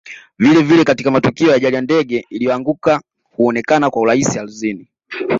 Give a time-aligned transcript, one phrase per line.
[0.39, 3.01] Vile vile katika matukio ya ajali ndege iliyoanguka
[3.35, 4.87] huonekana kwa urahisi ardhini